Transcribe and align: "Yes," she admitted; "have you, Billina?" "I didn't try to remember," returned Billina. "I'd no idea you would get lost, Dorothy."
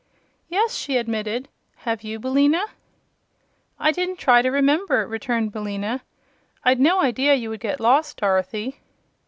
"Yes," 0.49 0.73
she 0.75 0.97
admitted; 0.97 1.47
"have 1.85 2.01
you, 2.03 2.17
Billina?" 2.17 2.63
"I 3.79 3.91
didn't 3.91 4.15
try 4.17 4.41
to 4.41 4.49
remember," 4.49 5.05
returned 5.05 5.51
Billina. 5.51 6.01
"I'd 6.63 6.79
no 6.79 7.01
idea 7.03 7.35
you 7.35 7.51
would 7.51 7.59
get 7.59 7.79
lost, 7.79 8.17
Dorothy." 8.19 8.79